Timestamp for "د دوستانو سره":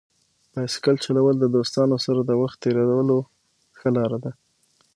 1.39-2.21